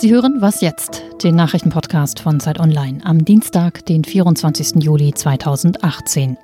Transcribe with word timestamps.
Sie 0.00 0.14
hören 0.14 0.36
Was 0.40 0.60
jetzt? 0.60 1.02
Den 1.24 1.34
Nachrichtenpodcast 1.34 2.20
von 2.20 2.38
Zeit 2.38 2.60
Online 2.60 3.04
am 3.04 3.24
Dienstag, 3.24 3.84
den 3.86 4.04
24. 4.04 4.80
Juli 4.80 5.12
2018. 5.12 6.38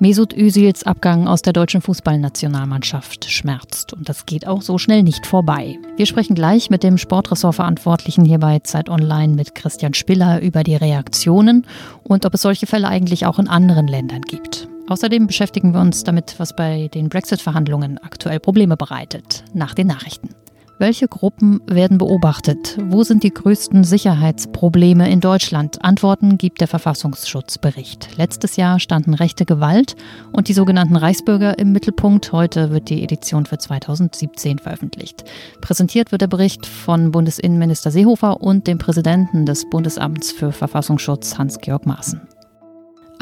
Mesut 0.00 0.36
Özils 0.36 0.82
Abgang 0.82 1.28
aus 1.28 1.42
der 1.42 1.52
deutschen 1.52 1.82
Fußballnationalmannschaft 1.82 3.30
schmerzt 3.30 3.92
und 3.92 4.08
das 4.08 4.26
geht 4.26 4.44
auch 4.44 4.60
so 4.60 4.76
schnell 4.76 5.04
nicht 5.04 5.24
vorbei. 5.24 5.78
Wir 5.96 6.06
sprechen 6.06 6.34
gleich 6.34 6.68
mit 6.68 6.82
dem 6.82 6.98
Sportressortverantwortlichen 6.98 8.24
hier 8.24 8.40
bei 8.40 8.58
Zeit 8.58 8.88
Online 8.88 9.36
mit 9.36 9.54
Christian 9.54 9.94
Spiller 9.94 10.42
über 10.42 10.64
die 10.64 10.74
Reaktionen 10.74 11.68
und 12.02 12.26
ob 12.26 12.34
es 12.34 12.42
solche 12.42 12.66
Fälle 12.66 12.88
eigentlich 12.88 13.24
auch 13.24 13.38
in 13.38 13.46
anderen 13.46 13.86
Ländern 13.86 14.22
gibt. 14.22 14.66
Außerdem 14.88 15.28
beschäftigen 15.28 15.74
wir 15.74 15.80
uns 15.80 16.02
damit, 16.02 16.34
was 16.38 16.56
bei 16.56 16.88
den 16.88 17.08
Brexit-Verhandlungen 17.08 17.98
aktuell 17.98 18.40
Probleme 18.40 18.76
bereitet, 18.76 19.44
nach 19.54 19.74
den 19.74 19.86
Nachrichten. 19.86 20.34
Welche 20.80 21.08
Gruppen 21.08 21.60
werden 21.66 21.98
beobachtet? 21.98 22.78
Wo 22.80 23.02
sind 23.04 23.22
die 23.22 23.34
größten 23.34 23.84
Sicherheitsprobleme 23.84 25.10
in 25.10 25.20
Deutschland? 25.20 25.84
Antworten 25.84 26.38
gibt 26.38 26.62
der 26.62 26.68
Verfassungsschutzbericht. 26.68 28.16
Letztes 28.16 28.56
Jahr 28.56 28.80
standen 28.80 29.12
rechte 29.12 29.44
Gewalt 29.44 29.94
und 30.32 30.48
die 30.48 30.54
sogenannten 30.54 30.96
Reichsbürger 30.96 31.58
im 31.58 31.72
Mittelpunkt. 31.72 32.32
Heute 32.32 32.70
wird 32.70 32.88
die 32.88 33.02
Edition 33.02 33.44
für 33.44 33.58
2017 33.58 34.58
veröffentlicht. 34.58 35.24
Präsentiert 35.60 36.12
wird 36.12 36.22
der 36.22 36.28
Bericht 36.28 36.64
von 36.64 37.10
Bundesinnenminister 37.10 37.90
Seehofer 37.90 38.40
und 38.40 38.66
dem 38.66 38.78
Präsidenten 38.78 39.44
des 39.44 39.68
Bundesamts 39.68 40.32
für 40.32 40.50
Verfassungsschutz 40.50 41.36
Hans-Georg 41.36 41.84
Maaßen. 41.84 42.22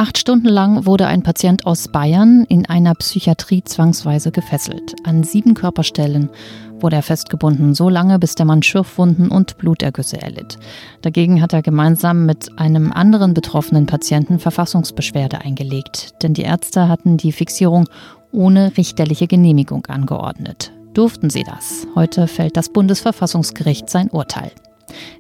Acht 0.01 0.17
Stunden 0.17 0.47
lang 0.47 0.87
wurde 0.87 1.09
ein 1.09 1.25
Patient 1.25 1.67
aus 1.67 1.89
Bayern 1.89 2.45
in 2.49 2.67
einer 2.67 2.95
Psychiatrie 2.95 3.65
zwangsweise 3.65 4.31
gefesselt. 4.31 4.95
An 5.03 5.25
sieben 5.25 5.55
Körperstellen 5.55 6.31
wurde 6.79 6.95
er 6.95 7.03
festgebunden, 7.03 7.75
so 7.75 7.89
lange, 7.89 8.21
bis 8.21 8.37
der 8.37 8.47
Mann 8.47 8.63
Schürfwunden 8.63 9.29
und 9.29 9.59
Blutergüsse 9.59 10.23
erlitt. 10.23 10.57
Dagegen 11.03 11.43
hat 11.43 11.53
er 11.53 11.63
gemeinsam 11.63 12.27
mit 12.27 12.57
einem 12.61 12.93
anderen 12.93 13.35
betroffenen 13.35 13.87
Patienten 13.87 14.39
Verfassungsbeschwerde 14.39 15.41
eingelegt, 15.41 16.23
denn 16.23 16.33
die 16.33 16.43
Ärzte 16.43 16.87
hatten 16.87 17.17
die 17.17 17.33
Fixierung 17.33 17.89
ohne 18.31 18.77
richterliche 18.77 19.27
Genehmigung 19.27 19.87
angeordnet. 19.87 20.71
Durften 20.95 21.29
sie 21.29 21.43
das? 21.43 21.89
Heute 21.97 22.29
fällt 22.29 22.57
das 22.57 22.69
Bundesverfassungsgericht 22.69 23.91
sein 23.91 24.11
Urteil. 24.11 24.53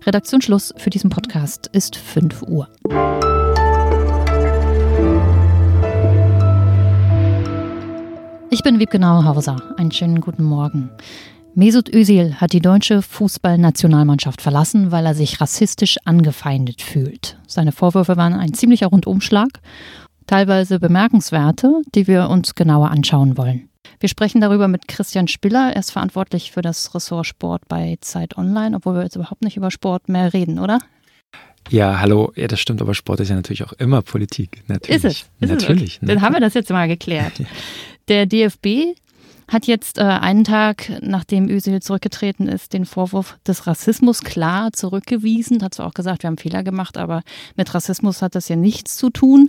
Redaktionsschluss 0.06 0.72
für 0.76 0.90
diesen 0.90 1.10
Podcast 1.10 1.68
ist 1.72 1.96
5 1.96 2.42
Uhr. 2.42 2.68
Ich 8.50 8.62
bin 8.62 8.78
Wiebke 8.78 8.98
Nauhauser. 8.98 9.56
Einen 9.76 9.90
schönen 9.90 10.22
guten 10.22 10.42
Morgen. 10.42 10.90
Mesut 11.54 11.92
Özil 11.94 12.36
hat 12.36 12.54
die 12.54 12.60
deutsche 12.60 13.02
Fußballnationalmannschaft 13.02 14.40
verlassen, 14.40 14.90
weil 14.90 15.04
er 15.04 15.14
sich 15.14 15.38
rassistisch 15.38 15.98
angefeindet 16.06 16.80
fühlt. 16.80 17.38
Seine 17.46 17.72
Vorwürfe 17.72 18.16
waren 18.16 18.32
ein 18.32 18.54
ziemlicher 18.54 18.86
Rundumschlag, 18.86 19.60
teilweise 20.26 20.80
bemerkenswerte, 20.80 21.82
die 21.94 22.06
wir 22.06 22.30
uns 22.30 22.54
genauer 22.54 22.90
anschauen 22.90 23.36
wollen. 23.36 23.68
Wir 24.00 24.08
sprechen 24.08 24.40
darüber 24.40 24.66
mit 24.66 24.88
Christian 24.88 25.28
Spiller. 25.28 25.72
Er 25.74 25.80
ist 25.80 25.90
verantwortlich 25.90 26.50
für 26.50 26.62
das 26.62 26.94
Ressort 26.94 27.26
Sport 27.26 27.68
bei 27.68 27.98
Zeit 28.00 28.38
Online, 28.38 28.76
obwohl 28.76 28.94
wir 28.94 29.02
jetzt 29.02 29.16
überhaupt 29.16 29.42
nicht 29.42 29.58
über 29.58 29.70
Sport 29.70 30.08
mehr 30.08 30.32
reden, 30.32 30.58
oder? 30.58 30.78
Ja, 31.70 32.00
hallo, 32.00 32.32
ja, 32.36 32.48
das 32.48 32.60
stimmt, 32.60 32.80
aber 32.80 32.94
Sport 32.94 33.20
ist 33.20 33.28
ja 33.28 33.36
natürlich 33.36 33.64
auch 33.64 33.72
immer 33.74 34.02
Politik. 34.02 34.62
Natürlich. 34.68 35.04
Ist 35.04 35.04
es? 35.04 35.26
Ist 35.40 35.50
natürlich. 35.50 35.98
Es 36.00 36.08
Dann 36.08 36.22
haben 36.22 36.34
wir 36.34 36.40
das 36.40 36.54
jetzt 36.54 36.70
mal 36.70 36.88
geklärt. 36.88 37.34
Der 38.08 38.26
DFB 38.26 38.96
hat 39.48 39.66
jetzt 39.66 39.98
äh, 39.98 40.02
einen 40.02 40.44
Tag, 40.44 40.90
nachdem 41.00 41.48
Özil 41.48 41.80
zurückgetreten 41.80 42.48
ist, 42.48 42.72
den 42.74 42.84
Vorwurf 42.84 43.38
des 43.46 43.66
Rassismus 43.66 44.22
klar 44.22 44.72
zurückgewiesen. 44.72 45.62
Hat 45.62 45.74
zwar 45.74 45.86
auch 45.86 45.94
gesagt, 45.94 46.22
wir 46.22 46.28
haben 46.28 46.38
Fehler 46.38 46.62
gemacht, 46.62 46.96
aber 46.96 47.22
mit 47.56 47.74
Rassismus 47.74 48.22
hat 48.22 48.34
das 48.34 48.48
ja 48.48 48.56
nichts 48.56 48.96
zu 48.96 49.10
tun. 49.10 49.48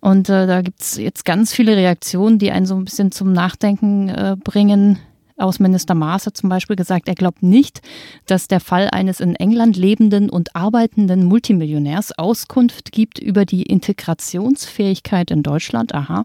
Und 0.00 0.28
äh, 0.28 0.46
da 0.46 0.62
gibt 0.62 0.80
es 0.80 0.96
jetzt 0.96 1.24
ganz 1.24 1.52
viele 1.52 1.76
Reaktionen, 1.76 2.38
die 2.38 2.50
einen 2.50 2.66
so 2.66 2.74
ein 2.74 2.84
bisschen 2.84 3.12
zum 3.12 3.32
Nachdenken 3.32 4.08
äh, 4.08 4.36
bringen. 4.42 4.98
Außenminister 5.40 5.94
Maas 5.94 6.26
hat 6.26 6.36
zum 6.36 6.48
Beispiel 6.48 6.76
gesagt, 6.76 7.08
er 7.08 7.14
glaubt 7.14 7.42
nicht, 7.42 7.80
dass 8.26 8.48
der 8.48 8.60
Fall 8.60 8.88
eines 8.90 9.20
in 9.20 9.34
England 9.34 9.76
lebenden 9.76 10.30
und 10.30 10.54
arbeitenden 10.54 11.24
Multimillionärs 11.24 12.18
Auskunft 12.18 12.92
gibt 12.92 13.18
über 13.18 13.44
die 13.44 13.62
Integrationsfähigkeit 13.62 15.30
in 15.30 15.42
Deutschland. 15.42 15.94
Aha. 15.94 16.24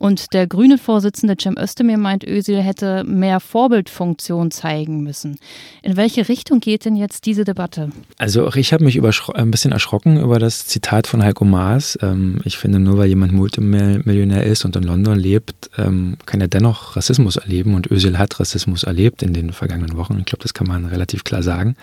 Und 0.00 0.32
der 0.32 0.46
grüne 0.46 0.78
Vorsitzende 0.78 1.36
Cem 1.38 1.58
Özdemir 1.58 1.98
meint, 1.98 2.24
Özil 2.26 2.62
hätte 2.62 3.04
mehr 3.04 3.38
Vorbildfunktion 3.38 4.50
zeigen 4.50 5.02
müssen. 5.02 5.36
In 5.82 5.98
welche 5.98 6.26
Richtung 6.30 6.60
geht 6.60 6.86
denn 6.86 6.96
jetzt 6.96 7.26
diese 7.26 7.44
Debatte? 7.44 7.90
Also 8.16 8.50
ich 8.54 8.72
habe 8.72 8.82
mich 8.82 8.98
ein 8.98 9.50
bisschen 9.50 9.72
erschrocken 9.72 10.18
über 10.18 10.38
das 10.38 10.66
Zitat 10.66 11.06
von 11.06 11.22
Heiko 11.22 11.44
Maas. 11.44 11.98
Ähm, 12.00 12.40
ich 12.44 12.56
finde, 12.56 12.80
nur 12.80 12.96
weil 12.96 13.10
jemand 13.10 13.32
Multimillionär 13.32 14.44
ist 14.44 14.64
und 14.64 14.74
in 14.74 14.84
London 14.84 15.18
lebt, 15.18 15.68
ähm, 15.76 16.16
kann 16.24 16.40
er 16.40 16.48
dennoch 16.48 16.96
Rassismus 16.96 17.36
erleben. 17.36 17.74
Und 17.74 17.90
Özil 17.90 18.16
hat 18.16 18.40
Rassismus 18.40 18.84
erlebt 18.84 19.22
in 19.22 19.34
den 19.34 19.52
vergangenen 19.52 19.98
Wochen. 19.98 20.16
Ich 20.18 20.24
glaube, 20.24 20.42
das 20.42 20.54
kann 20.54 20.66
man 20.66 20.86
relativ 20.86 21.24
klar 21.24 21.42
sagen. 21.42 21.76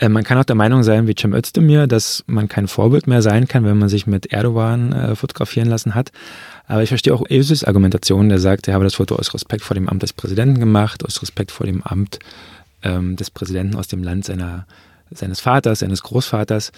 Äh, 0.00 0.08
man 0.08 0.24
kann 0.24 0.38
auch 0.38 0.44
der 0.44 0.56
Meinung 0.56 0.82
sein, 0.82 1.06
wie 1.06 1.14
Cem 1.18 1.34
Özdemir, 1.34 1.86
dass 1.86 2.24
man 2.26 2.48
kein 2.48 2.66
Vorbild 2.66 3.06
mehr 3.06 3.22
sein 3.22 3.46
kann, 3.46 3.64
wenn 3.64 3.78
man 3.78 3.88
sich 3.88 4.06
mit 4.06 4.32
Erdogan 4.32 4.92
äh, 4.92 5.14
fotografieren 5.14 5.68
lassen 5.68 5.94
hat. 5.94 6.10
Aber 6.66 6.82
ich 6.82 6.88
verstehe 6.88 7.14
auch 7.14 7.24
Esus 7.28 7.64
Argumentation, 7.64 8.28
der 8.28 8.38
sagt, 8.38 8.66
er 8.66 8.74
habe 8.74 8.84
das 8.84 8.94
Foto 8.94 9.16
aus 9.16 9.32
Respekt 9.34 9.62
vor 9.62 9.74
dem 9.74 9.88
Amt 9.88 10.02
des 10.02 10.12
Präsidenten 10.12 10.58
gemacht, 10.58 11.04
aus 11.04 11.20
Respekt 11.20 11.50
vor 11.50 11.66
dem 11.66 11.82
Amt 11.82 12.18
ähm, 12.82 13.16
des 13.16 13.30
Präsidenten 13.30 13.76
aus 13.76 13.88
dem 13.88 14.02
Land 14.02 14.24
seiner, 14.24 14.66
seines 15.10 15.40
Vaters, 15.40 15.80
seines 15.80 16.02
Großvaters. 16.02 16.72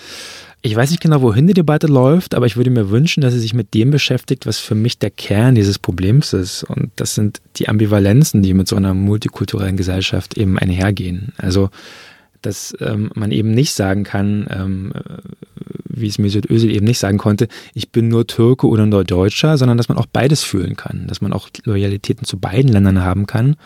Ich 0.62 0.75
weiß 0.75 0.91
nicht 0.91 1.03
genau, 1.03 1.21
wohin 1.21 1.47
die 1.47 1.55
Debatte 1.55 1.88
läuft, 1.88 2.34
aber 2.34 2.47
ich 2.47 2.56
würde 2.56 2.71
mir 2.71 2.88
wünschen, 2.88 3.21
dass 3.21 3.34
sie 3.34 3.41
sich 3.41 3.53
mit 3.53 3.75
dem 3.75 3.91
beschäftigt, 3.91 4.47
was 4.47 4.59
für 4.59 4.75
mich 4.75 4.99
der 4.99 5.11
Kern 5.11 5.55
dieses 5.55 5.78
Problems 5.78 6.32
ist. 6.32 6.65
Und 6.65 6.91
das 6.97 7.15
sind 7.15 7.43
die 7.56 7.69
Ambivalenzen, 7.69 8.43
die 8.43 8.55
mit 8.55 8.69
so 8.69 8.77
einer 8.77 8.94
multikulturellen 8.94 9.77
Gesellschaft 9.77 10.38
eben 10.38 10.59
einhergehen. 10.59 11.32
Also 11.37 11.69
dass 12.43 12.75
ähm, 12.81 13.11
man 13.15 13.31
eben 13.31 13.53
nicht 13.53 13.73
sagen 13.73 14.05
kann, 14.05 14.47
ähm, 14.51 14.93
wie 15.89 16.09
es 16.09 16.19
Mesut 16.19 16.51
Özil 16.51 16.71
eben 16.71 16.87
nicht 16.87 16.99
sagen 16.99 17.19
konnte, 17.19 17.49
ich 17.75 17.91
bin 17.91 18.09
nur 18.09 18.27
Türke 18.27 18.67
oder 18.67 18.87
nur 18.87 19.05
Deutscher, 19.05 19.57
sondern 19.59 19.77
dass 19.77 19.89
man 19.89 19.99
auch 19.99 20.07
beides 20.07 20.43
fühlen 20.43 20.77
kann, 20.77 21.07
dass 21.07 21.21
man 21.21 21.33
auch 21.33 21.49
Loyalitäten 21.65 22.27
zu 22.27 22.39
beiden 22.39 22.73
Ländern 22.73 23.03
haben 23.03 23.27
kann. 23.27 23.57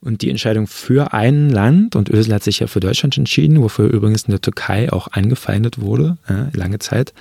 Und 0.00 0.22
die 0.22 0.30
Entscheidung 0.30 0.68
für 0.68 1.12
ein 1.12 1.50
Land, 1.50 1.96
und 1.96 2.08
Özil 2.08 2.32
hat 2.32 2.44
sich 2.44 2.60
ja 2.60 2.68
für 2.68 2.78
Deutschland 2.78 3.18
entschieden, 3.18 3.60
wofür 3.60 3.88
übrigens 3.88 4.22
in 4.24 4.30
der 4.30 4.40
Türkei 4.40 4.92
auch 4.92 5.08
angefeindet 5.10 5.80
wurde, 5.80 6.18
äh, 6.28 6.56
lange 6.56 6.78
Zeit, 6.78 7.12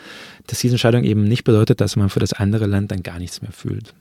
dass 0.45 0.59
diese 0.59 0.75
Entscheidung 0.75 1.03
eben 1.03 1.23
nicht 1.23 1.43
bedeutet, 1.43 1.81
dass 1.81 1.95
man 1.95 2.09
für 2.09 2.19
das 2.19 2.33
andere 2.33 2.67
Land 2.67 2.91
dann 2.91 3.01
gar 3.01 3.17
nichts 3.17 3.41
mehr 3.41 3.51
fühlt. 3.51 3.95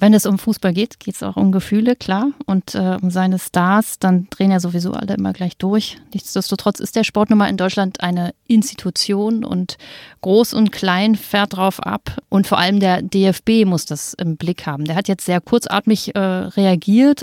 Wenn 0.00 0.14
es 0.14 0.26
um 0.26 0.38
Fußball 0.38 0.72
geht, 0.72 1.00
geht 1.00 1.16
es 1.16 1.22
auch 1.24 1.36
um 1.36 1.50
Gefühle, 1.50 1.96
klar. 1.96 2.28
Und 2.46 2.74
äh, 2.76 2.96
um 3.02 3.10
seine 3.10 3.38
Stars, 3.38 3.98
dann 3.98 4.28
drehen 4.30 4.52
ja 4.52 4.60
sowieso 4.60 4.92
alle 4.92 5.14
immer 5.14 5.32
gleich 5.32 5.56
durch. 5.56 5.98
Nichtsdestotrotz 6.14 6.78
ist 6.78 6.94
der 6.94 7.02
Sport 7.02 7.30
nun 7.30 7.38
mal 7.38 7.48
in 7.48 7.56
Deutschland 7.56 8.00
eine 8.00 8.32
Institution 8.46 9.44
und 9.44 9.76
groß 10.20 10.54
und 10.54 10.70
klein 10.70 11.16
fährt 11.16 11.56
drauf 11.56 11.80
ab. 11.80 12.16
Und 12.28 12.46
vor 12.46 12.58
allem 12.58 12.78
der 12.78 13.02
DFB 13.02 13.64
muss 13.64 13.86
das 13.86 14.14
im 14.14 14.36
Blick 14.36 14.66
haben. 14.66 14.84
Der 14.84 14.94
hat 14.94 15.08
jetzt 15.08 15.26
sehr 15.26 15.40
kurzatmig 15.40 16.14
äh, 16.14 16.18
reagiert 16.18 17.22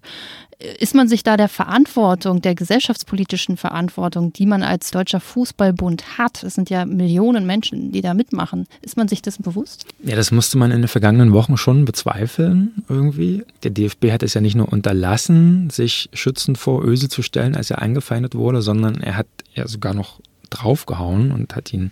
ist 0.79 0.95
man 0.95 1.07
sich 1.07 1.23
da 1.23 1.37
der 1.37 1.49
Verantwortung, 1.49 2.41
der 2.41 2.55
gesellschaftspolitischen 2.55 3.57
Verantwortung, 3.57 4.31
die 4.31 4.45
man 4.45 4.63
als 4.63 4.91
Deutscher 4.91 5.19
Fußballbund 5.19 6.17
hat, 6.17 6.43
es 6.43 6.55
sind 6.55 6.69
ja 6.69 6.85
Millionen 6.85 7.45
Menschen, 7.45 7.91
die 7.91 8.01
da 8.01 8.13
mitmachen, 8.13 8.67
ist 8.81 8.95
man 8.95 9.07
sich 9.07 9.21
dessen 9.21 9.43
bewusst? 9.43 9.85
Ja, 10.03 10.15
das 10.15 10.31
musste 10.31 10.57
man 10.57 10.71
in 10.71 10.81
den 10.81 10.87
vergangenen 10.87 11.33
Wochen 11.33 11.57
schon 11.57 11.85
bezweifeln 11.85 12.83
irgendwie. 12.87 13.43
Der 13.63 13.71
DFB 13.71 14.11
hat 14.11 14.23
es 14.23 14.33
ja 14.33 14.41
nicht 14.41 14.55
nur 14.55 14.71
unterlassen, 14.71 15.69
sich 15.69 16.09
schützend 16.13 16.57
vor 16.57 16.83
Öse 16.83 17.09
zu 17.09 17.21
stellen, 17.21 17.55
als 17.55 17.69
er 17.69 17.81
eingefeindet 17.81 18.35
wurde, 18.35 18.61
sondern 18.61 19.01
er 19.01 19.17
hat 19.17 19.27
ja 19.53 19.67
sogar 19.67 19.93
noch 19.93 20.19
draufgehauen 20.49 21.31
und 21.31 21.55
hat 21.55 21.73
ihn 21.73 21.91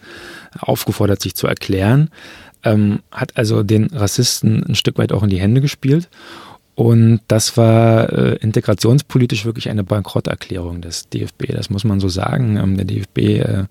aufgefordert, 0.58 1.22
sich 1.22 1.36
zu 1.36 1.48
erklären. 1.48 2.10
Ähm, 2.64 3.00
hat 3.12 3.36
also 3.36 3.62
den 3.62 3.88
Rassisten 3.88 4.64
ein 4.64 4.76
Stück 4.76 4.98
weit 4.98 5.12
auch 5.12 5.24
in 5.24 5.30
die 5.30 5.40
Hände 5.40 5.60
gespielt. 5.60 6.08
Und 6.76 7.22
das 7.28 7.56
war 7.56 8.12
äh, 8.12 8.36
integrationspolitisch 8.38 9.46
wirklich 9.46 9.70
eine 9.70 9.84
Bankrotterklärung 9.84 10.82
des 10.82 11.08
DFB, 11.10 11.54
das 11.54 11.70
muss 11.70 11.84
man 11.84 12.00
so 12.00 12.10
sagen. 12.10 12.58
Ähm, 12.58 12.78
der 12.78 12.86
DFB 12.86 13.18
äh, 13.18 13.64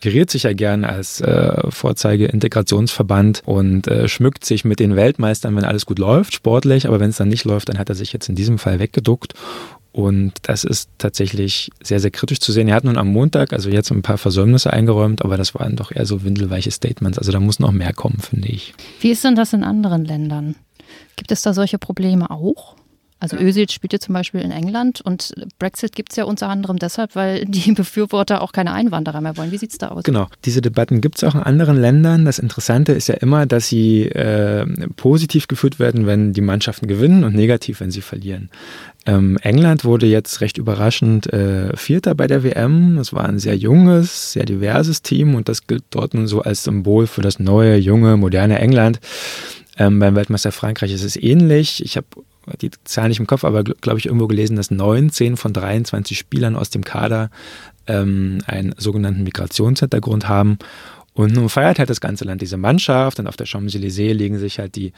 geriert 0.00 0.30
sich 0.30 0.42
ja 0.42 0.52
gern 0.52 0.84
als 0.84 1.20
äh, 1.20 1.70
Vorzeige-Integrationsverband 1.70 3.42
und 3.46 3.86
äh, 3.86 4.08
schmückt 4.08 4.44
sich 4.44 4.64
mit 4.64 4.80
den 4.80 4.96
Weltmeistern, 4.96 5.54
wenn 5.54 5.64
alles 5.64 5.86
gut 5.86 6.00
läuft, 6.00 6.34
sportlich, 6.34 6.88
aber 6.88 6.98
wenn 6.98 7.10
es 7.10 7.16
dann 7.16 7.28
nicht 7.28 7.44
läuft, 7.44 7.68
dann 7.68 7.78
hat 7.78 7.88
er 7.88 7.94
sich 7.94 8.12
jetzt 8.12 8.28
in 8.28 8.34
diesem 8.34 8.58
Fall 8.58 8.80
weggeduckt. 8.80 9.34
Und 9.92 10.32
das 10.42 10.64
ist 10.64 10.88
tatsächlich 10.96 11.70
sehr, 11.82 12.00
sehr 12.00 12.10
kritisch 12.10 12.40
zu 12.40 12.50
sehen. 12.50 12.66
Er 12.66 12.76
hat 12.76 12.84
nun 12.84 12.96
am 12.96 13.08
Montag, 13.08 13.52
also 13.52 13.68
jetzt 13.68 13.90
ein 13.92 14.00
paar 14.00 14.16
Versäumnisse 14.16 14.72
eingeräumt, 14.72 15.22
aber 15.22 15.36
das 15.36 15.54
waren 15.54 15.76
doch 15.76 15.92
eher 15.92 16.06
so 16.06 16.24
windelweiche 16.24 16.70
Statements. 16.70 17.18
Also 17.18 17.30
da 17.30 17.40
muss 17.40 17.60
noch 17.60 17.72
mehr 17.72 17.92
kommen, 17.92 18.18
finde 18.18 18.48
ich. 18.48 18.72
Wie 19.00 19.10
ist 19.10 19.22
denn 19.22 19.36
das 19.36 19.52
in 19.52 19.62
anderen 19.62 20.06
Ländern? 20.06 20.56
Gibt 21.16 21.32
es 21.32 21.42
da 21.42 21.54
solche 21.54 21.78
Probleme 21.78 22.30
auch? 22.30 22.76
Also 23.22 23.36
Özil 23.36 23.70
spielt 23.70 23.92
ja 23.92 24.00
zum 24.00 24.14
Beispiel 24.14 24.40
in 24.40 24.50
England 24.50 25.00
und 25.00 25.32
Brexit 25.60 25.94
gibt 25.94 26.10
es 26.10 26.16
ja 26.16 26.24
unter 26.24 26.48
anderem 26.48 26.80
deshalb, 26.80 27.14
weil 27.14 27.44
die 27.46 27.70
Befürworter 27.70 28.42
auch 28.42 28.50
keine 28.50 28.72
Einwanderer 28.72 29.20
mehr 29.20 29.36
wollen. 29.36 29.52
Wie 29.52 29.58
sieht 29.58 29.70
es 29.70 29.78
da 29.78 29.88
aus? 29.88 30.02
Genau, 30.02 30.26
diese 30.44 30.60
Debatten 30.60 31.00
gibt 31.00 31.18
es 31.18 31.24
auch 31.24 31.36
in 31.36 31.42
anderen 31.42 31.80
Ländern. 31.80 32.24
Das 32.24 32.40
Interessante 32.40 32.90
ist 32.90 33.06
ja 33.06 33.14
immer, 33.14 33.46
dass 33.46 33.68
sie 33.68 34.06
äh, 34.06 34.66
positiv 34.96 35.46
geführt 35.46 35.78
werden, 35.78 36.04
wenn 36.04 36.32
die 36.32 36.40
Mannschaften 36.40 36.88
gewinnen 36.88 37.22
und 37.22 37.32
negativ, 37.32 37.78
wenn 37.78 37.92
sie 37.92 38.00
verlieren. 38.00 38.50
Ähm, 39.06 39.38
England 39.42 39.84
wurde 39.84 40.06
jetzt 40.06 40.40
recht 40.40 40.58
überraschend 40.58 41.32
äh, 41.32 41.76
Vierter 41.76 42.16
bei 42.16 42.26
der 42.26 42.42
WM. 42.42 42.98
Es 42.98 43.12
war 43.12 43.28
ein 43.28 43.38
sehr 43.38 43.56
junges, 43.56 44.32
sehr 44.32 44.46
diverses 44.46 45.02
Team 45.02 45.36
und 45.36 45.48
das 45.48 45.68
gilt 45.68 45.84
dort 45.90 46.14
nun 46.14 46.26
so 46.26 46.42
als 46.42 46.64
Symbol 46.64 47.06
für 47.06 47.20
das 47.20 47.38
neue, 47.38 47.76
junge, 47.76 48.16
moderne 48.16 48.58
England. 48.58 48.98
Ähm, 49.82 49.98
beim 49.98 50.14
Weltmeister 50.14 50.52
Frankreich 50.52 50.92
ist 50.92 51.02
es 51.02 51.16
ähnlich. 51.16 51.84
Ich 51.84 51.96
habe 51.96 52.06
die 52.60 52.70
Zahl 52.84 53.08
nicht 53.08 53.18
im 53.18 53.26
Kopf, 53.26 53.42
aber 53.42 53.64
glaube 53.64 53.98
ich 53.98 54.06
irgendwo 54.06 54.28
gelesen, 54.28 54.56
dass 54.56 54.70
19 54.70 55.36
von 55.36 55.52
23 55.52 56.16
Spielern 56.16 56.54
aus 56.54 56.70
dem 56.70 56.84
Kader 56.84 57.30
ähm, 57.88 58.38
einen 58.46 58.74
sogenannten 58.78 59.24
Migrationshintergrund 59.24 60.28
haben. 60.28 60.58
Und 61.14 61.34
nun 61.34 61.48
feiert 61.48 61.80
halt 61.80 61.90
das 61.90 62.00
ganze 62.00 62.24
Land 62.24 62.42
diese 62.42 62.56
Mannschaft 62.56 63.18
und 63.18 63.26
auf 63.26 63.36
der 63.36 63.46
Champs-Élysées 63.46 64.14
legen 64.14 64.38
sich 64.38 64.60
halt 64.60 64.76
die 64.76 64.92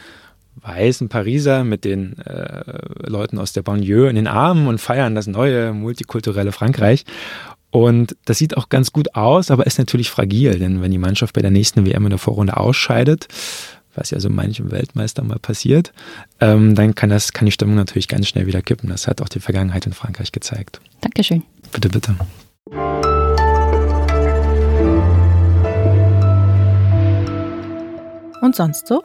weißen 0.57 1.09
Pariser 1.09 1.65
mit 1.65 1.85
den 1.85 2.19
äh, 2.19 3.09
Leuten 3.09 3.39
aus 3.39 3.55
der 3.55 3.63
Banlieue 3.63 4.11
in 4.11 4.17
den 4.17 4.27
Armen 4.27 4.67
und 4.67 4.81
feiern 4.81 5.15
das 5.15 5.27
neue 5.27 5.73
multikulturelle 5.73 6.53
Frankreich. 6.53 7.05
Und 7.71 8.17
das 8.27 8.39
sieht 8.39 8.57
auch 8.57 8.69
ganz 8.69 8.93
gut 8.93 9.17
aus, 9.17 9.51
aber 9.51 9.67
ist 9.67 9.79
natürlich 9.79 10.11
fragil, 10.11 10.59
denn 10.59 10.83
wenn 10.83 10.93
die 10.93 10.99
Mannschaft 10.99 11.35
bei 11.35 11.43
der 11.43 11.51
nächsten 11.51 11.87
WM 11.87 12.05
in 12.05 12.11
der 12.11 12.19
Vorrunde 12.19 12.57
ausscheidet, 12.57 13.27
was 13.97 14.11
ja 14.11 14.21
so 14.21 14.31
manchem 14.31 14.71
Weltmeister 14.71 15.23
mal 15.23 15.39
passiert, 15.39 15.93
ähm, 16.41 16.75
dann 16.75 16.95
kann, 16.95 17.11
das, 17.11 17.33
kann 17.33 17.47
die 17.47 17.53
Stimmung 17.53 17.77
natürlich 17.77 18.09
ganz 18.09 18.29
schnell 18.29 18.47
wieder 18.47 18.63
kippen. 18.63 18.89
Das 18.89 19.07
hat 19.07 19.23
auch 19.23 19.29
die 19.29 19.41
Vergangenheit 19.41 19.87
in 19.87 19.93
Frankreich 19.93 20.33
gezeigt. 20.33 20.81
Dankeschön. 21.01 21.43
Bitte, 21.73 21.89
bitte. 21.89 22.15
Und 28.41 28.55
sonst 28.55 28.87
so? 28.87 29.03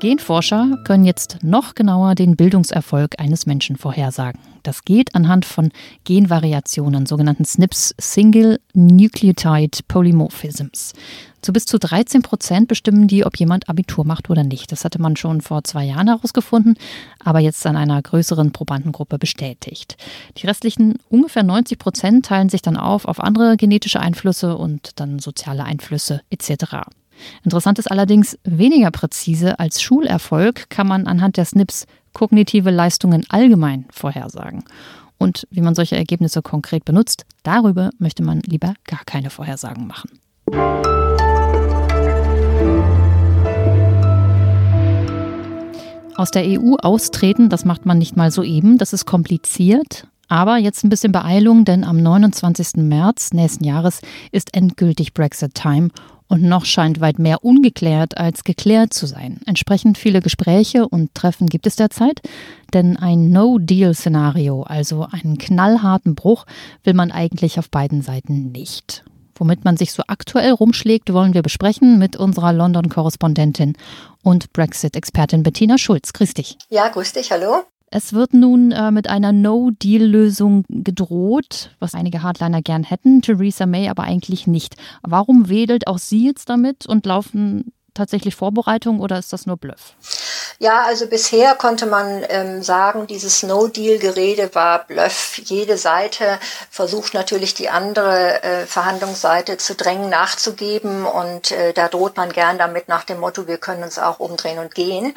Genforscher 0.00 0.78
können 0.84 1.04
jetzt 1.04 1.36
noch 1.42 1.74
genauer 1.74 2.14
den 2.14 2.34
Bildungserfolg 2.34 3.20
eines 3.20 3.44
Menschen 3.44 3.76
vorhersagen. 3.76 4.40
Das 4.62 4.86
geht 4.86 5.14
anhand 5.14 5.44
von 5.44 5.70
Genvariationen, 6.04 7.04
sogenannten 7.04 7.44
SNPs, 7.44 7.94
Single 7.98 8.60
Nucleotide 8.72 9.78
Polymorphisms. 9.86 10.94
Zu 11.42 11.52
bis 11.52 11.66
zu 11.66 11.78
13 11.78 12.22
Prozent 12.22 12.68
bestimmen 12.68 13.08
die, 13.08 13.26
ob 13.26 13.36
jemand 13.36 13.68
Abitur 13.68 14.06
macht 14.06 14.30
oder 14.30 14.42
nicht. 14.42 14.72
Das 14.72 14.86
hatte 14.86 15.00
man 15.02 15.16
schon 15.16 15.42
vor 15.42 15.64
zwei 15.64 15.84
Jahren 15.84 16.08
herausgefunden, 16.08 16.76
aber 17.22 17.40
jetzt 17.40 17.66
an 17.66 17.76
einer 17.76 18.00
größeren 18.00 18.52
Probandengruppe 18.52 19.18
bestätigt. 19.18 19.98
Die 20.38 20.46
restlichen 20.46 20.96
ungefähr 21.10 21.42
90 21.42 21.78
Prozent 21.78 22.24
teilen 22.24 22.48
sich 22.48 22.62
dann 22.62 22.78
auf 22.78 23.04
auf 23.04 23.20
andere 23.20 23.58
genetische 23.58 24.00
Einflüsse 24.00 24.56
und 24.56 24.98
dann 24.98 25.18
soziale 25.18 25.64
Einflüsse 25.64 26.22
etc. 26.30 26.88
Interessant 27.44 27.78
ist 27.78 27.90
allerdings, 27.90 28.38
weniger 28.44 28.90
präzise 28.90 29.58
als 29.58 29.82
Schulerfolg 29.82 30.70
kann 30.70 30.86
man 30.86 31.06
anhand 31.06 31.36
der 31.36 31.44
SNPs 31.44 31.86
kognitive 32.12 32.70
Leistungen 32.70 33.24
allgemein 33.28 33.86
vorhersagen. 33.90 34.64
Und 35.18 35.46
wie 35.50 35.60
man 35.60 35.74
solche 35.74 35.96
Ergebnisse 35.96 36.40
konkret 36.40 36.84
benutzt, 36.84 37.26
darüber 37.42 37.90
möchte 37.98 38.22
man 38.22 38.40
lieber 38.40 38.74
gar 38.86 39.04
keine 39.04 39.30
Vorhersagen 39.30 39.86
machen. 39.86 40.10
Aus 46.16 46.30
der 46.30 46.44
EU 46.44 46.76
austreten, 46.76 47.48
das 47.48 47.64
macht 47.64 47.86
man 47.86 47.98
nicht 47.98 48.16
mal 48.16 48.30
so 48.30 48.42
eben, 48.42 48.78
das 48.78 48.92
ist 48.92 49.06
kompliziert. 49.06 50.06
Aber 50.28 50.58
jetzt 50.58 50.84
ein 50.84 50.90
bisschen 50.90 51.12
Beeilung, 51.12 51.64
denn 51.64 51.82
am 51.82 51.96
29. 51.96 52.76
März 52.76 53.32
nächsten 53.32 53.64
Jahres 53.64 54.00
ist 54.30 54.54
endgültig 54.54 55.12
Brexit-Time 55.12 55.88
und 56.30 56.42
noch 56.42 56.64
scheint 56.64 57.00
weit 57.00 57.18
mehr 57.18 57.44
ungeklärt 57.44 58.16
als 58.16 58.44
geklärt 58.44 58.94
zu 58.94 59.06
sein. 59.06 59.40
Entsprechend 59.46 59.98
viele 59.98 60.22
Gespräche 60.22 60.88
und 60.88 61.12
Treffen 61.14 61.48
gibt 61.48 61.66
es 61.66 61.76
derzeit, 61.76 62.22
denn 62.72 62.96
ein 62.96 63.30
No-Deal-Szenario, 63.30 64.62
also 64.62 65.06
einen 65.10 65.38
knallharten 65.38 66.14
Bruch, 66.14 66.46
will 66.84 66.94
man 66.94 67.10
eigentlich 67.10 67.58
auf 67.58 67.68
beiden 67.68 68.00
Seiten 68.00 68.52
nicht. 68.52 69.04
Womit 69.34 69.64
man 69.64 69.76
sich 69.76 69.92
so 69.92 70.04
aktuell 70.06 70.52
rumschlägt, 70.52 71.12
wollen 71.12 71.34
wir 71.34 71.42
besprechen 71.42 71.98
mit 71.98 72.16
unserer 72.16 72.52
London-Korrespondentin 72.52 73.76
und 74.22 74.52
Brexit-Expertin 74.52 75.42
Bettina 75.42 75.78
Schulz. 75.78 76.12
Grüß 76.12 76.34
dich. 76.34 76.58
Ja, 76.68 76.88
grüß 76.88 77.12
dich, 77.12 77.32
hallo. 77.32 77.64
Es 77.92 78.12
wird 78.12 78.34
nun 78.34 78.70
äh, 78.70 78.92
mit 78.92 79.08
einer 79.08 79.32
No-Deal-Lösung 79.32 80.64
gedroht, 80.68 81.74
was 81.80 81.96
einige 81.96 82.22
Hardliner 82.22 82.62
gern 82.62 82.84
hätten, 82.84 83.20
Theresa 83.20 83.66
May 83.66 83.88
aber 83.88 84.04
eigentlich 84.04 84.46
nicht. 84.46 84.76
Warum 85.02 85.48
wedelt 85.48 85.88
auch 85.88 85.98
sie 85.98 86.24
jetzt 86.24 86.48
damit 86.48 86.86
und 86.86 87.04
laufen 87.04 87.72
tatsächlich 87.92 88.36
Vorbereitungen 88.36 89.00
oder 89.00 89.18
ist 89.18 89.32
das 89.32 89.46
nur 89.46 89.56
Bluff? 89.56 89.96
Ja, 90.62 90.84
also 90.84 91.06
bisher 91.06 91.54
konnte 91.54 91.86
man 91.86 92.22
ähm, 92.28 92.62
sagen, 92.62 93.06
dieses 93.06 93.42
No-Deal-Gerede 93.42 94.54
war 94.54 94.84
Bluff. 94.84 95.38
Jede 95.38 95.78
Seite 95.78 96.38
versucht 96.70 97.14
natürlich 97.14 97.54
die 97.54 97.70
andere 97.70 98.42
äh, 98.42 98.66
Verhandlungsseite 98.66 99.56
zu 99.56 99.74
drängen, 99.74 100.10
nachzugeben 100.10 101.06
und 101.06 101.50
äh, 101.50 101.72
da 101.72 101.88
droht 101.88 102.18
man 102.18 102.30
gern 102.30 102.58
damit 102.58 102.88
nach 102.88 103.04
dem 103.04 103.20
Motto, 103.20 103.46
wir 103.46 103.56
können 103.56 103.82
uns 103.84 103.98
auch 103.98 104.20
umdrehen 104.20 104.58
und 104.58 104.74
gehen. 104.74 105.14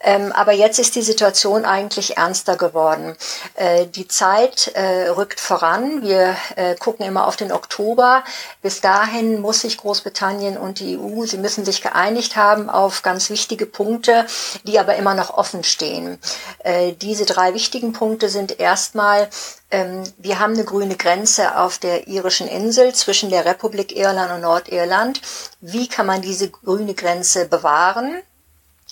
Ähm, 0.00 0.32
aber 0.32 0.50
jetzt 0.50 0.80
ist 0.80 0.96
die 0.96 1.02
Situation 1.02 1.64
eigentlich 1.64 2.16
ernster 2.16 2.56
geworden. 2.56 3.16
Äh, 3.54 3.86
die 3.86 4.08
Zeit 4.08 4.72
äh, 4.74 5.10
rückt 5.10 5.38
voran. 5.38 6.02
Wir 6.02 6.36
äh, 6.56 6.74
gucken 6.74 7.06
immer 7.06 7.28
auf 7.28 7.36
den 7.36 7.52
Oktober. 7.52 8.24
Bis 8.62 8.80
dahin 8.80 9.40
muss 9.40 9.60
sich 9.60 9.78
Großbritannien 9.78 10.56
und 10.56 10.80
die 10.80 10.98
EU, 10.98 11.24
sie 11.24 11.38
müssen 11.38 11.64
sich 11.64 11.82
geeinigt 11.82 12.34
haben 12.34 12.68
auf 12.68 13.02
ganz 13.02 13.30
wichtige 13.30 13.66
Punkte, 13.66 14.26
die 14.64 14.71
aber 14.78 14.96
immer 14.96 15.14
noch 15.14 15.30
offen 15.30 15.64
stehen. 15.64 16.18
Äh, 16.60 16.92
diese 16.92 17.24
drei 17.24 17.54
wichtigen 17.54 17.92
Punkte 17.92 18.28
sind 18.28 18.58
erstmal, 18.60 19.28
ähm, 19.70 20.04
wir 20.18 20.38
haben 20.38 20.54
eine 20.54 20.64
grüne 20.64 20.96
Grenze 20.96 21.56
auf 21.58 21.78
der 21.78 22.08
irischen 22.08 22.48
Insel 22.48 22.94
zwischen 22.94 23.30
der 23.30 23.44
Republik 23.44 23.96
Irland 23.96 24.32
und 24.32 24.40
Nordirland. 24.42 25.20
Wie 25.60 25.88
kann 25.88 26.06
man 26.06 26.22
diese 26.22 26.50
grüne 26.50 26.94
Grenze 26.94 27.46
bewahren? 27.46 28.22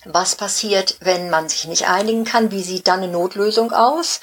Was 0.05 0.35
passiert, 0.35 0.97
wenn 1.01 1.29
man 1.29 1.49
sich 1.49 1.67
nicht 1.67 1.89
einigen 1.89 2.25
kann? 2.25 2.51
Wie 2.51 2.63
sieht 2.63 2.89
dann 2.89 3.03
eine 3.03 3.13
Notlösung 3.13 3.73
aus? 3.73 4.21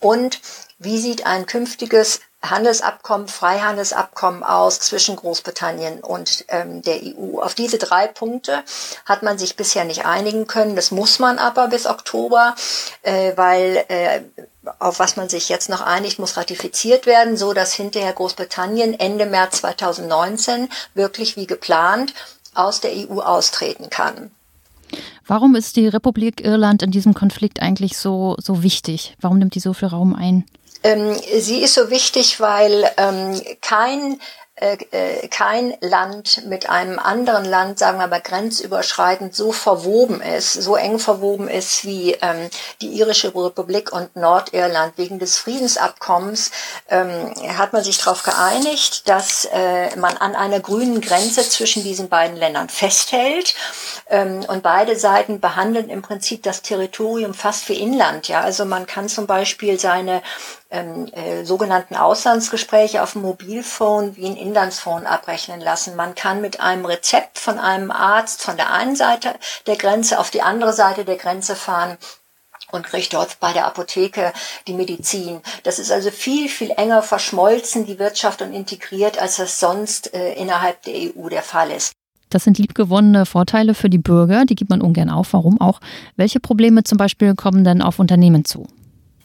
Und 0.00 0.40
wie 0.78 0.98
sieht 0.98 1.26
ein 1.26 1.46
künftiges 1.46 2.20
Handelsabkommen, 2.42 3.28
Freihandelsabkommen 3.28 4.42
aus 4.42 4.80
zwischen 4.80 5.16
Großbritannien 5.16 6.00
und 6.00 6.46
ähm, 6.48 6.80
der 6.82 7.00
EU. 7.02 7.40
Auf 7.40 7.54
diese 7.54 7.76
drei 7.76 8.06
Punkte 8.06 8.62
hat 9.04 9.22
man 9.22 9.36
sich 9.36 9.56
bisher 9.56 9.84
nicht 9.84 10.06
einigen 10.06 10.46
können. 10.46 10.74
Das 10.74 10.90
muss 10.90 11.18
man 11.18 11.38
aber 11.38 11.68
bis 11.68 11.86
Oktober, 11.86 12.54
äh, 13.02 13.36
weil 13.36 13.84
äh, 13.88 14.22
auf 14.78 14.98
was 14.98 15.16
man 15.16 15.28
sich 15.28 15.48
jetzt 15.48 15.68
noch 15.68 15.82
einigt, 15.82 16.18
muss 16.18 16.36
ratifiziert 16.36 17.06
werden, 17.06 17.36
so 17.36 17.52
dass 17.52 17.74
hinterher 17.74 18.12
Großbritannien 18.12 18.98
Ende 18.98 19.26
März 19.26 19.58
2019 19.60 20.70
wirklich 20.94 21.36
wie 21.36 21.46
geplant 21.46 22.14
aus 22.54 22.80
der 22.80 22.92
EU 22.92 23.20
austreten 23.20 23.90
kann. 23.90 24.30
Warum 25.30 25.54
ist 25.54 25.76
die 25.76 25.86
Republik 25.86 26.44
Irland 26.44 26.82
in 26.82 26.90
diesem 26.90 27.14
Konflikt 27.14 27.62
eigentlich 27.62 27.96
so, 27.96 28.34
so 28.40 28.64
wichtig? 28.64 29.14
Warum 29.20 29.38
nimmt 29.38 29.54
die 29.54 29.60
so 29.60 29.72
viel 29.72 29.86
Raum 29.86 30.12
ein? 30.12 30.44
Ähm, 30.82 31.14
sie 31.38 31.60
ist 31.60 31.74
so 31.74 31.88
wichtig, 31.88 32.40
weil 32.40 32.90
ähm, 32.96 33.40
kein 33.60 34.18
kein 35.30 35.74
Land 35.80 36.46
mit 36.46 36.68
einem 36.68 36.98
anderen 36.98 37.44
Land, 37.44 37.78
sagen 37.78 37.98
wir 37.98 38.06
mal 38.06 38.20
grenzüberschreitend, 38.20 39.34
so 39.34 39.52
verwoben 39.52 40.20
ist, 40.20 40.52
so 40.52 40.76
eng 40.76 40.98
verwoben 40.98 41.48
ist 41.48 41.84
wie 41.84 42.12
ähm, 42.20 42.50
die 42.80 42.88
irische 42.88 43.34
Republik 43.34 43.92
und 43.92 44.14
Nordirland. 44.16 44.96
Wegen 44.96 45.18
des 45.18 45.38
Friedensabkommens 45.38 46.50
ähm, 46.88 47.32
hat 47.56 47.72
man 47.72 47.82
sich 47.82 47.98
darauf 47.98 48.22
geeinigt, 48.22 49.08
dass 49.08 49.46
äh, 49.52 49.96
man 49.96 50.16
an 50.16 50.34
einer 50.36 50.60
grünen 50.60 51.00
Grenze 51.00 51.48
zwischen 51.48 51.82
diesen 51.82 52.08
beiden 52.08 52.36
Ländern 52.36 52.68
festhält. 52.68 53.54
Ähm, 54.08 54.44
und 54.46 54.62
beide 54.62 54.96
Seiten 54.96 55.40
behandeln 55.40 55.88
im 55.88 56.02
Prinzip 56.02 56.42
das 56.42 56.62
Territorium 56.62 57.34
fast 57.34 57.68
wie 57.68 57.74
Inland. 57.74 58.28
Ja, 58.28 58.40
also 58.40 58.64
man 58.64 58.86
kann 58.86 59.08
zum 59.08 59.26
Beispiel 59.26 59.78
seine 59.78 60.22
ähm, 60.70 61.06
äh, 61.12 61.44
sogenannten 61.44 61.96
Auslandsgespräche 61.96 63.02
auf 63.02 63.12
dem 63.12 63.22
Mobilphone 63.22 64.16
wie 64.16 64.26
ein 64.26 64.36
Inlandsphone 64.36 65.06
abrechnen 65.06 65.60
lassen. 65.60 65.96
Man 65.96 66.14
kann 66.14 66.40
mit 66.40 66.60
einem 66.60 66.84
Rezept 66.84 67.38
von 67.38 67.58
einem 67.58 67.90
Arzt 67.90 68.42
von 68.42 68.56
der 68.56 68.72
einen 68.72 68.96
Seite 68.96 69.34
der 69.66 69.76
Grenze 69.76 70.18
auf 70.18 70.30
die 70.30 70.42
andere 70.42 70.72
Seite 70.72 71.04
der 71.04 71.16
Grenze 71.16 71.56
fahren 71.56 71.98
und 72.72 72.86
kriegt 72.86 73.12
dort 73.14 73.40
bei 73.40 73.52
der 73.52 73.66
Apotheke 73.66 74.32
die 74.68 74.74
Medizin. 74.74 75.40
Das 75.64 75.78
ist 75.78 75.90
also 75.90 76.10
viel, 76.10 76.48
viel 76.48 76.70
enger 76.76 77.02
verschmolzen, 77.02 77.84
die 77.84 77.98
Wirtschaft 77.98 78.42
und 78.42 78.52
integriert, 78.52 79.20
als 79.20 79.36
das 79.36 79.58
sonst 79.58 80.14
äh, 80.14 80.34
innerhalb 80.34 80.82
der 80.84 80.94
EU 80.94 81.28
der 81.28 81.42
Fall 81.42 81.70
ist. 81.70 81.92
Das 82.28 82.44
sind 82.44 82.58
liebgewonnene 82.58 83.26
Vorteile 83.26 83.74
für 83.74 83.90
die 83.90 83.98
Bürger, 83.98 84.44
die 84.44 84.54
gibt 84.54 84.70
man 84.70 84.82
ungern 84.82 85.10
auf. 85.10 85.32
Warum 85.32 85.60
auch? 85.60 85.80
Welche 86.14 86.38
Probleme 86.38 86.84
zum 86.84 86.96
Beispiel 86.96 87.34
kommen 87.34 87.64
denn 87.64 87.82
auf 87.82 87.98
Unternehmen 87.98 88.44
zu? 88.44 88.68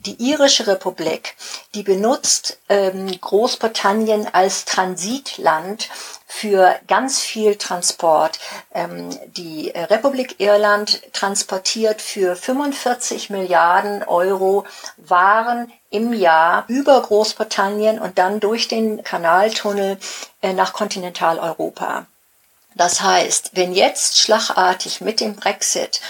Die 0.06 0.22
irische 0.22 0.68
Republik, 0.68 1.36
die 1.74 1.82
benutzt 1.82 2.60
ähm, 2.70 3.10
Großbritannien 3.20 4.32
als 4.34 4.66
Transitland 4.66 5.90
für 6.28 6.76
ganz 6.88 7.22
viel 7.22 7.56
Transport. 7.56 8.40
Ähm, 8.74 9.18
die 9.26 9.70
Republik 9.70 10.36
Irland 10.40 11.02
transportiert 11.12 12.02
für 12.02 12.36
45 12.36 13.32
Milliarden 13.32 14.04
Euro 14.04 14.66
Waren 14.98 15.72
im 15.90 16.14
Jahr 16.14 16.66
über 16.68 17.02
Großbritannien 17.02 18.00
und 18.00 18.20
dann 18.20 18.40
durch 18.40 18.68
den 18.68 19.04
Kanaltunnel 19.04 19.98
äh, 20.42 20.54
nach 20.54 20.74
Kontinentaleuropa. 20.74 22.06
Das 22.76 23.02
heißt, 23.02 23.52
wenn 23.54 23.74
jetzt 23.74 24.20
schlagartig 24.20 25.02
mit 25.02 25.20
dem 25.20 25.36
Brexit 25.36 26.02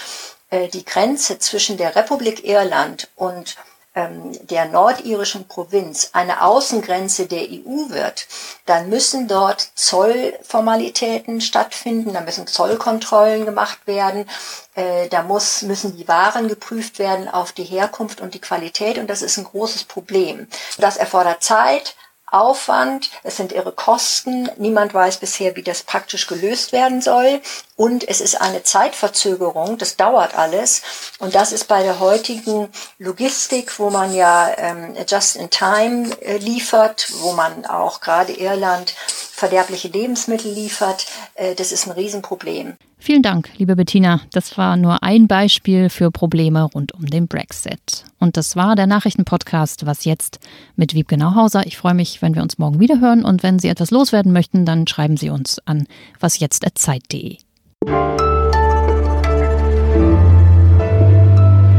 äh, 0.50 0.68
die 0.68 0.84
Grenze 0.84 1.38
zwischen 1.38 1.76
der 1.76 1.96
Republik 1.96 2.44
Irland 2.44 3.08
und 3.16 3.56
der 3.96 4.66
nordirischen 4.66 5.48
Provinz 5.48 6.10
eine 6.12 6.42
Außengrenze 6.42 7.26
der 7.26 7.44
EU 7.44 7.88
wird, 7.88 8.26
dann 8.66 8.90
müssen 8.90 9.26
dort 9.26 9.70
Zollformalitäten 9.74 11.40
stattfinden, 11.40 12.12
da 12.12 12.20
müssen 12.20 12.46
Zollkontrollen 12.46 13.46
gemacht 13.46 13.78
werden, 13.86 14.28
äh, 14.74 15.08
da 15.08 15.22
muss, 15.22 15.62
müssen 15.62 15.96
die 15.96 16.08
Waren 16.08 16.48
geprüft 16.48 16.98
werden 16.98 17.28
auf 17.28 17.52
die 17.52 17.64
Herkunft 17.64 18.20
und 18.20 18.34
die 18.34 18.40
Qualität 18.40 18.98
und 18.98 19.08
das 19.08 19.22
ist 19.22 19.38
ein 19.38 19.44
großes 19.44 19.84
Problem. 19.84 20.46
Das 20.76 20.98
erfordert 20.98 21.42
Zeit, 21.42 21.96
Aufwand, 22.26 23.10
es 23.22 23.36
sind 23.36 23.52
irre 23.52 23.72
Kosten. 23.72 24.50
Niemand 24.56 24.92
weiß 24.92 25.18
bisher, 25.18 25.54
wie 25.54 25.62
das 25.62 25.84
praktisch 25.84 26.26
gelöst 26.26 26.72
werden 26.72 27.00
soll. 27.00 27.40
Und 27.76 28.08
es 28.08 28.20
ist 28.20 28.40
eine 28.40 28.64
Zeitverzögerung, 28.64 29.78
das 29.78 29.96
dauert 29.96 30.36
alles. 30.36 30.82
Und 31.18 31.34
das 31.34 31.52
ist 31.52 31.68
bei 31.68 31.82
der 31.82 32.00
heutigen 32.00 32.68
Logistik, 32.98 33.78
wo 33.78 33.90
man 33.90 34.12
ja 34.12 34.52
ähm, 34.56 34.96
just 35.06 35.36
in 35.36 35.50
time 35.50 36.10
äh, 36.20 36.38
liefert, 36.38 37.08
wo 37.20 37.32
man 37.32 37.64
auch 37.66 38.00
gerade 38.00 38.32
Irland 38.32 38.94
verderbliche 39.36 39.88
Lebensmittel 39.88 40.50
liefert, 40.50 41.06
äh, 41.34 41.54
das 41.54 41.70
ist 41.70 41.86
ein 41.86 41.92
Riesenproblem. 41.92 42.76
Vielen 42.98 43.22
Dank, 43.22 43.50
liebe 43.58 43.76
Bettina. 43.76 44.20
Das 44.32 44.56
war 44.58 44.76
nur 44.76 45.02
ein 45.02 45.28
Beispiel 45.28 45.90
für 45.90 46.10
Probleme 46.10 46.62
rund 46.62 46.92
um 46.92 47.06
den 47.06 47.28
Brexit. 47.28 48.04
Und 48.18 48.36
das 48.36 48.56
war 48.56 48.74
der 48.74 48.86
Nachrichtenpodcast 48.86 49.86
Was 49.86 50.04
jetzt 50.04 50.40
mit 50.74 50.94
Wiebke 50.94 51.16
Nauhauser. 51.16 51.66
Ich 51.66 51.76
freue 51.76 51.94
mich, 51.94 52.22
wenn 52.22 52.34
wir 52.34 52.42
uns 52.42 52.58
morgen 52.58 52.80
wieder 52.80 53.00
hören. 53.00 53.24
Und 53.24 53.42
wenn 53.42 53.58
Sie 53.58 53.68
etwas 53.68 53.90
loswerden 53.90 54.32
möchten, 54.32 54.64
dann 54.64 54.86
schreiben 54.86 55.16
Sie 55.16 55.30
uns 55.30 55.60
an 55.66 55.86
wasjetzt.zeit.de. 56.20 57.38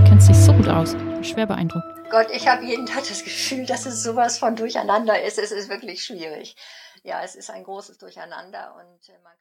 Kennst 0.06 0.30
dich 0.30 0.38
so 0.38 0.54
gut 0.54 0.70
aus. 0.70 0.96
Schwer 1.24 1.48
beeindruckt. 1.48 1.86
Gott, 2.10 2.28
ich 2.34 2.48
habe 2.48 2.64
jeden 2.64 2.86
Tag 2.86 3.08
das 3.08 3.24
Gefühl, 3.24 3.66
dass 3.66 3.86
es 3.86 4.02
sowas 4.02 4.38
von 4.38 4.56
durcheinander 4.56 5.22
ist. 5.22 5.38
Es 5.38 5.52
ist 5.52 5.68
wirklich 5.68 6.04
schwierig. 6.04 6.56
Ja, 7.04 7.22
es 7.24 7.36
ist 7.36 7.50
ein 7.50 7.64
großes 7.64 7.98
Durcheinander 7.98 8.76
und 8.76 9.10
äh, 9.10 9.18
man 9.24 9.34